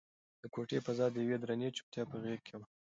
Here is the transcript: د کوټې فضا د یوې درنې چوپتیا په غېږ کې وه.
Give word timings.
د 0.41 0.43
کوټې 0.53 0.77
فضا 0.85 1.05
د 1.11 1.15
یوې 1.25 1.37
درنې 1.41 1.69
چوپتیا 1.77 2.03
په 2.11 2.15
غېږ 2.23 2.39
کې 2.47 2.55
وه. 2.59 2.65